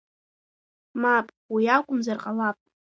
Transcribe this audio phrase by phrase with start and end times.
[1.01, 2.57] Мап, уи иакәымзар ҟалап.